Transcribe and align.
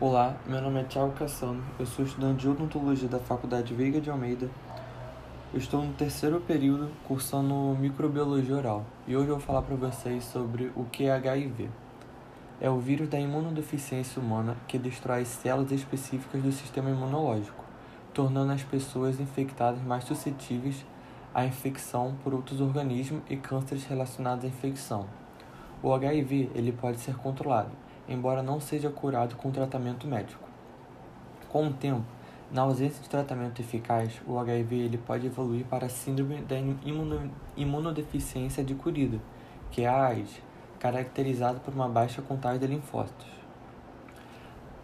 Olá, 0.00 0.36
meu 0.44 0.60
nome 0.60 0.80
é 0.80 0.82
Thiago 0.82 1.12
Cassano, 1.12 1.62
eu 1.78 1.86
sou 1.86 2.04
estudante 2.04 2.40
de 2.40 2.48
odontologia 2.48 3.08
da 3.08 3.20
Faculdade 3.20 3.72
Veiga 3.72 4.00
de 4.00 4.10
Almeida. 4.10 4.50
Eu 5.52 5.58
estou 5.60 5.84
no 5.84 5.92
terceiro 5.92 6.40
período 6.40 6.90
cursando 7.06 7.54
microbiologia 7.78 8.56
oral 8.56 8.84
e 9.06 9.16
hoje 9.16 9.28
eu 9.28 9.36
vou 9.36 9.46
falar 9.46 9.62
para 9.62 9.76
vocês 9.76 10.24
sobre 10.24 10.72
o 10.74 10.84
que 10.86 11.04
é 11.04 11.12
HIV. 11.12 11.70
É 12.60 12.68
o 12.68 12.80
vírus 12.80 13.08
da 13.08 13.20
imunodeficiência 13.20 14.20
humana 14.20 14.56
que 14.66 14.78
destrói 14.78 15.22
as 15.22 15.28
células 15.28 15.70
específicas 15.70 16.42
do 16.42 16.50
sistema 16.50 16.90
imunológico, 16.90 17.64
tornando 18.12 18.50
as 18.50 18.64
pessoas 18.64 19.20
infectadas 19.20 19.80
mais 19.80 20.02
suscetíveis 20.02 20.84
à 21.32 21.46
infecção 21.46 22.16
por 22.24 22.34
outros 22.34 22.60
organismos 22.60 23.22
e 23.30 23.36
cânceres 23.36 23.84
relacionados 23.84 24.44
à 24.44 24.48
infecção. 24.48 25.06
O 25.80 25.94
HIV 25.94 26.50
ele 26.52 26.72
pode 26.72 26.98
ser 26.98 27.14
controlado 27.14 27.83
embora 28.08 28.42
não 28.42 28.60
seja 28.60 28.90
curado 28.90 29.36
com 29.36 29.50
tratamento 29.50 30.06
médico. 30.06 30.48
Com 31.48 31.68
o 31.68 31.72
tempo, 31.72 32.04
na 32.50 32.62
ausência 32.62 33.02
de 33.02 33.08
tratamento 33.08 33.60
eficaz, 33.60 34.20
o 34.26 34.38
HIV 34.38 34.76
ele 34.76 34.98
pode 34.98 35.26
evoluir 35.26 35.64
para 35.64 35.86
a 35.86 35.88
síndrome 35.88 36.42
da 36.42 36.56
imunodeficiência 37.56 38.62
adquirida, 38.62 39.18
que 39.70 39.82
é 39.82 39.88
a 39.88 40.06
AIDS, 40.06 40.40
caracterizada 40.78 41.58
por 41.58 41.72
uma 41.72 41.88
baixa 41.88 42.22
contagem 42.22 42.60
de 42.60 42.66
linfócitos. 42.66 43.26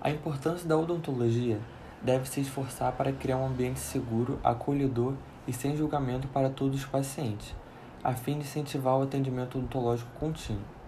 A 0.00 0.10
importância 0.10 0.66
da 0.66 0.76
odontologia 0.76 1.60
deve 2.02 2.28
se 2.28 2.40
esforçar 2.40 2.92
para 2.92 3.12
criar 3.12 3.36
um 3.36 3.46
ambiente 3.46 3.80
seguro, 3.80 4.40
acolhedor 4.42 5.14
e 5.46 5.52
sem 5.52 5.76
julgamento 5.76 6.26
para 6.28 6.48
todos 6.48 6.80
os 6.80 6.86
pacientes, 6.86 7.54
a 8.02 8.14
fim 8.14 8.38
de 8.38 8.46
incentivar 8.46 8.98
o 8.98 9.02
atendimento 9.02 9.58
odontológico 9.58 10.10
contínuo. 10.18 10.79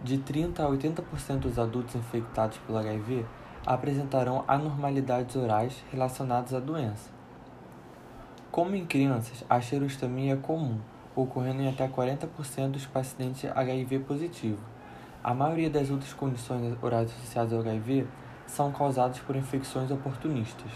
De 0.00 0.16
30 0.16 0.62
a 0.62 0.68
80% 0.70 1.38
dos 1.40 1.58
adultos 1.58 1.96
infectados 1.96 2.56
pelo 2.58 2.78
HIV 2.78 3.26
apresentarão 3.66 4.44
anormalidades 4.46 5.34
orais 5.34 5.84
relacionadas 5.90 6.54
à 6.54 6.60
doença. 6.60 7.10
Como 8.52 8.76
em 8.76 8.86
crianças, 8.86 9.44
a 9.50 9.60
xerostomia 9.60 10.34
é 10.34 10.36
comum, 10.36 10.78
ocorrendo 11.16 11.62
em 11.62 11.68
até 11.68 11.88
40% 11.88 12.70
dos 12.70 12.86
pacientes 12.86 13.50
HIV 13.50 13.98
positivo. 14.00 14.62
A 15.22 15.34
maioria 15.34 15.68
das 15.68 15.90
outras 15.90 16.12
condições 16.12 16.76
orais 16.80 17.10
associadas 17.10 17.52
ao 17.52 17.60
HIV 17.60 18.06
são 18.46 18.70
causadas 18.70 19.18
por 19.18 19.34
infecções 19.34 19.90
oportunistas. 19.90 20.70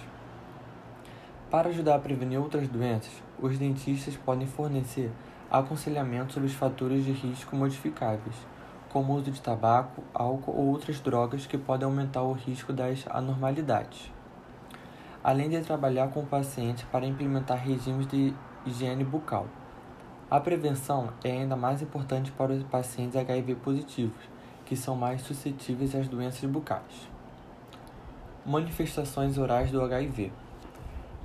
Para 1.48 1.68
ajudar 1.68 1.94
a 1.94 2.00
prevenir 2.00 2.40
outras 2.40 2.66
doenças, 2.66 3.22
os 3.40 3.56
dentistas 3.56 4.16
podem 4.16 4.48
fornecer 4.48 5.12
aconselhamento 5.48 6.32
sobre 6.32 6.48
os 6.48 6.54
fatores 6.54 7.04
de 7.04 7.12
risco 7.12 7.54
modificáveis 7.54 8.51
como 8.92 9.14
o 9.14 9.16
uso 9.16 9.30
de 9.30 9.40
tabaco, 9.40 10.02
álcool 10.12 10.52
ou 10.52 10.68
outras 10.68 11.00
drogas 11.00 11.46
que 11.46 11.56
podem 11.56 11.86
aumentar 11.86 12.22
o 12.22 12.32
risco 12.32 12.72
das 12.72 13.04
anormalidades. 13.08 14.12
Além 15.24 15.48
de 15.48 15.60
trabalhar 15.60 16.08
com 16.08 16.20
o 16.20 16.26
paciente 16.26 16.84
para 16.86 17.06
implementar 17.06 17.58
regimes 17.58 18.06
de 18.06 18.34
higiene 18.66 19.04
bucal. 19.04 19.46
A 20.30 20.40
prevenção 20.40 21.10
é 21.24 21.30
ainda 21.30 21.56
mais 21.56 21.80
importante 21.82 22.30
para 22.32 22.52
os 22.52 22.62
pacientes 22.64 23.16
HIV 23.16 23.54
positivos, 23.56 24.22
que 24.64 24.76
são 24.76 24.94
mais 24.94 25.22
suscetíveis 25.22 25.94
às 25.94 26.08
doenças 26.08 26.48
bucais. 26.48 27.08
Manifestações 28.44 29.38
orais 29.38 29.70
do 29.70 29.82
HIV. 29.82 30.32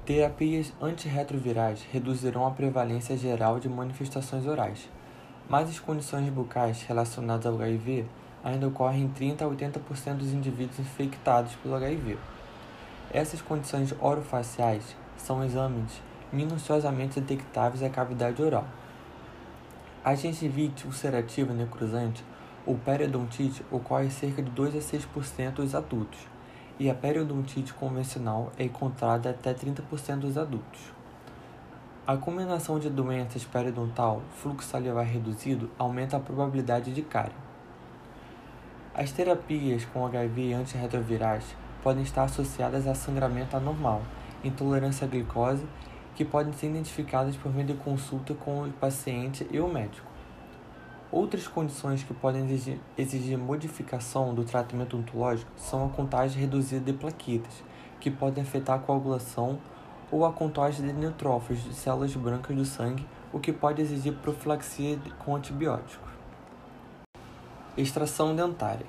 Terapias 0.06 0.74
antirretrovirais 0.82 1.86
reduzirão 1.92 2.46
a 2.46 2.52
prevalência 2.52 3.18
geral 3.18 3.60
de 3.60 3.68
manifestações 3.68 4.46
orais, 4.46 4.90
mas 5.50 5.70
as 5.70 5.80
condições 5.80 6.30
bucais 6.30 6.84
relacionadas 6.84 7.46
ao 7.46 7.56
HIV 7.56 8.06
ainda 8.44 8.68
ocorrem 8.68 9.04
em 9.04 9.08
30 9.10 9.46
a 9.46 9.50
80% 9.50 10.16
dos 10.16 10.34
indivíduos 10.34 10.80
infectados 10.80 11.56
pelo 11.56 11.76
HIV. 11.76 12.18
Essas 13.12 13.42
condições 13.42 13.94
orofaciais 14.00 14.96
são 15.18 15.44
exames 15.44 16.02
minuciosamente 16.32 17.20
detectáveis 17.22 17.82
à 17.82 17.90
cavidade 17.90 18.42
oral. 18.42 18.66
A 20.04 20.14
gengivite 20.16 20.86
ulcerativa 20.86 21.54
necrosante 21.54 22.24
ou 22.66 22.76
periodontite 22.76 23.64
ocorre 23.72 24.10
cerca 24.10 24.42
de 24.42 24.50
2 24.52 24.76
a 24.76 24.80
6% 24.80 25.52
dos 25.54 25.74
adultos, 25.74 26.20
e 26.80 26.90
a 26.90 26.94
periodontite 26.94 27.74
convencional 27.74 28.52
é 28.58 28.66
encontrada 28.66 29.30
até 29.30 29.54
30% 29.54 30.20
dos 30.20 30.38
adultos. 30.38 30.97
A 32.08 32.16
combinação 32.16 32.80
de 32.80 32.90
doenças 32.90 33.44
periodontal, 33.44 34.22
fluxo 34.38 34.70
salivar 34.70 35.04
reduzido, 35.04 35.70
aumenta 35.78 36.16
a 36.16 36.22
probabilidade 36.22 36.94
de 36.94 37.02
cárie. 37.02 37.36
As 38.96 39.12
terapias 39.12 39.84
com 39.84 40.06
HIV 40.06 40.54
antirretrovirais 40.54 41.44
podem 41.84 42.04
estar 42.04 42.24
associadas 42.24 42.88
a 42.88 42.96
sangramento 42.96 43.58
anormal, 43.58 44.02
intolerância 44.42 45.04
à 45.04 45.10
glicose, 45.10 45.68
que 46.16 46.24
podem 46.24 46.54
ser 46.54 46.68
identificadas 46.68 47.36
por 47.36 47.54
meio 47.54 47.68
de 47.68 47.74
consulta 47.74 48.34
com 48.34 48.64
o 48.64 48.72
paciente 48.72 49.46
e 49.52 49.60
o 49.60 49.68
médico. 49.68 50.10
Outras 51.12 51.46
condições 51.46 52.06
que 52.06 52.14
podem 52.14 52.50
exigir, 52.98 53.38
modificação 53.38 54.34
do 54.34 54.46
tratamento 54.46 54.96
odontológico 54.96 55.52
são 55.58 55.86
a 55.86 55.90
contagem 55.90 56.40
reduzida 56.40 56.86
de 56.86 56.98
plaquetas, 56.98 57.62
que 58.00 58.10
podem 58.10 58.46
afetar 58.46 58.78
a 58.78 58.80
coagulação 58.80 59.60
ou 60.12 60.26
a 60.26 60.32
contagem 60.32 60.86
de 60.86 60.94
neutrófilos 60.94 61.64
de 61.64 61.74
células 61.74 62.16
brancas 62.16 62.56
do 62.56 62.66
sangue, 62.66 63.06
o 63.32 63.40
que 63.40 63.52
pode 63.52 63.82
exigir 63.82 64.14
profilaxia 64.14 64.98
com 65.20 65.36
antibióticos. 65.36 66.10
Extração 67.76 68.36
dentária. 68.36 68.86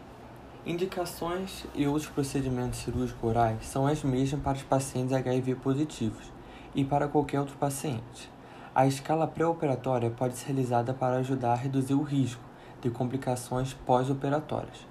Indicações 0.64 1.66
e 1.74 1.86
outros 1.86 2.08
procedimentos 2.10 2.80
cirúrgicos 2.80 3.28
orais 3.28 3.66
são 3.66 3.86
as 3.86 4.02
mesmas 4.02 4.40
para 4.40 4.56
os 4.56 4.62
pacientes 4.62 5.12
HIV 5.12 5.56
positivos 5.56 6.32
e 6.74 6.84
para 6.84 7.08
qualquer 7.08 7.40
outro 7.40 7.56
paciente. 7.56 8.30
A 8.74 8.86
escala 8.86 9.26
pré-operatória 9.26 10.10
pode 10.10 10.36
ser 10.36 10.48
realizada 10.48 10.94
para 10.94 11.16
ajudar 11.16 11.52
a 11.52 11.56
reduzir 11.56 11.94
o 11.94 12.02
risco 12.02 12.42
de 12.80 12.90
complicações 12.90 13.74
pós-operatórias. 13.74 14.86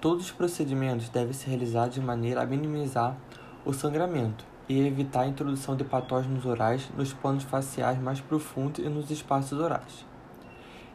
Todos 0.00 0.26
os 0.26 0.32
procedimentos 0.32 1.08
devem 1.08 1.32
ser 1.32 1.50
realizados 1.50 1.96
de 1.96 2.00
maneira 2.00 2.42
a 2.42 2.46
minimizar 2.46 3.16
o 3.64 3.72
sangramento 3.72 4.44
e 4.68 4.86
evitar 4.86 5.22
a 5.22 5.26
introdução 5.28 5.76
de 5.76 5.84
patógenos 5.84 6.44
orais 6.44 6.88
nos 6.96 7.12
planos 7.12 7.44
faciais 7.44 7.98
mais 7.98 8.20
profundos 8.20 8.84
e 8.84 8.88
nos 8.88 9.10
espaços 9.10 9.58
orais. 9.58 10.04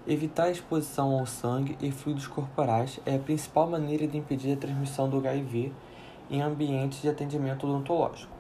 Evitar 0.08 0.46
a 0.46 0.52
exposição 0.52 1.12
ao 1.18 1.26
sangue 1.26 1.78
e 1.80 1.92
fluidos 1.92 2.28
corporais 2.28 3.00
é 3.06 3.16
a 3.16 3.20
principal 3.20 3.70
maneira 3.70 4.08
de 4.08 4.18
impedir 4.18 4.54
a 4.54 4.58
transmissão 4.58 5.08
do 5.08 5.18
HIV 5.18 5.72
em 6.30 6.42
ambientes 6.42 7.02
de 7.02 7.10
atendimento 7.10 7.68
odontológico. 7.68 8.34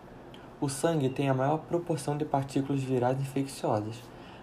O 0.59 0.67
sangue 0.67 1.09
tem 1.09 1.29
a 1.29 1.33
maior 1.33 1.59
proporção 1.59 2.17
de 2.17 2.25
partículas 2.25 2.81
virais 2.81 3.19
infecciosas, 3.19 4.01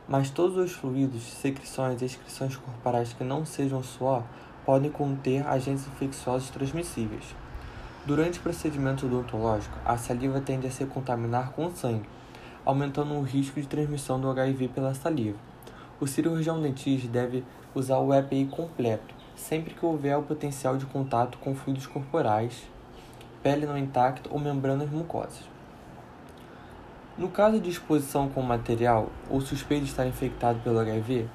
mas 0.09 0.31
todos 0.31 0.57
os 0.57 0.73
fluidos, 0.73 1.23
secreções 1.23 2.01
e 2.01 2.05
excreções 2.05 2.57
corporais 2.57 3.13
que 3.13 3.25
não 3.25 3.45
sejam 3.45 3.83
suor 3.83 4.23
podem 4.65 4.91
conter 4.91 5.47
agentes 5.47 5.87
infecciosos 5.87 6.51
transmissíveis. 6.51 7.35
Durante 8.09 8.39
o 8.39 8.43
procedimento 8.43 9.05
odontológico, 9.05 9.77
a 9.85 9.99
saliva 9.99 10.41
tende 10.41 10.67
a 10.67 10.71
se 10.71 10.87
contaminar 10.87 11.51
com 11.51 11.71
sangue, 11.71 12.09
aumentando 12.65 13.13
o 13.13 13.21
risco 13.21 13.61
de 13.61 13.69
transmissão 13.69 14.19
do 14.19 14.31
HIV 14.31 14.69
pela 14.69 14.95
saliva. 14.95 15.37
O 16.01 16.07
cirurgião 16.07 16.59
dentista 16.59 17.07
deve 17.07 17.45
usar 17.75 17.99
o 17.99 18.15
EPI 18.15 18.47
completo, 18.47 19.15
sempre 19.37 19.75
que 19.75 19.85
houver 19.85 20.17
o 20.17 20.23
potencial 20.23 20.79
de 20.79 20.87
contato 20.87 21.37
com 21.37 21.55
fluidos 21.55 21.87
corporais, 21.87 22.63
pele 23.43 23.67
não 23.67 23.77
intacta 23.77 24.31
ou 24.33 24.41
membranas 24.41 24.89
mucosas. 24.89 25.47
No 27.19 27.29
caso 27.29 27.61
de 27.61 27.69
exposição 27.69 28.31
com 28.31 28.41
o 28.41 28.47
material 28.47 29.11
ou 29.29 29.39
suspeito 29.43 29.85
de 29.85 29.91
estar 29.91 30.07
infectado 30.07 30.61
pelo 30.61 30.79
HIV, 30.79 31.29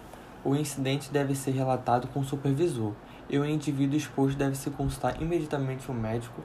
o 0.43 0.55
incidente 0.55 1.11
deve 1.11 1.35
ser 1.35 1.51
relatado 1.51 2.07
com 2.07 2.21
o 2.21 2.25
supervisor 2.25 2.93
e 3.29 3.37
o 3.37 3.45
indivíduo 3.45 3.95
exposto 3.95 4.35
deve 4.35 4.55
se 4.55 4.71
consultar 4.71 5.21
imediatamente 5.21 5.91
o 5.91 5.93
médico 5.93 6.41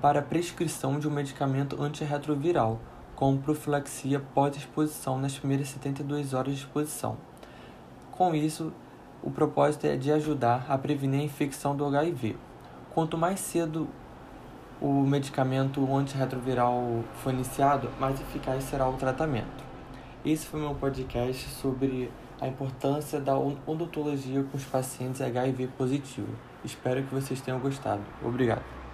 para 0.00 0.20
a 0.20 0.22
prescrição 0.22 0.98
de 0.98 1.08
um 1.08 1.10
medicamento 1.10 1.80
antirretroviral, 1.82 2.78
com 3.14 3.36
profilaxia 3.36 4.20
pós-exposição 4.34 5.18
nas 5.18 5.38
primeiras 5.38 5.68
72 5.68 6.34
horas 6.34 6.54
de 6.54 6.60
exposição. 6.60 7.16
Com 8.12 8.34
isso, 8.34 8.72
o 9.22 9.30
propósito 9.30 9.86
é 9.86 9.96
de 9.96 10.12
ajudar 10.12 10.66
a 10.68 10.76
prevenir 10.78 11.20
a 11.20 11.24
infecção 11.24 11.74
do 11.74 11.84
HIV. 11.84 12.36
Quanto 12.94 13.18
mais 13.18 13.40
cedo 13.40 13.88
o 14.80 15.02
medicamento 15.02 15.94
antirretroviral 15.94 17.02
for 17.22 17.32
iniciado, 17.32 17.90
mais 17.98 18.20
eficaz 18.20 18.64
será 18.64 18.88
o 18.88 18.94
tratamento. 18.94 19.64
Esse 20.24 20.46
foi 20.46 20.60
meu 20.60 20.74
podcast 20.74 21.48
sobre 21.48 22.10
a 22.40 22.46
importância 22.46 23.20
da 23.20 23.36
odontologia 23.38 24.42
com 24.42 24.56
os 24.56 24.64
pacientes 24.64 25.20
HIV 25.20 25.68
positivo. 25.78 26.34
Espero 26.64 27.02
que 27.02 27.14
vocês 27.14 27.40
tenham 27.40 27.58
gostado. 27.58 28.02
Obrigado. 28.22 28.85